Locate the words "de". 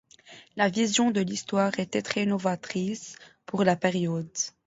1.11-1.21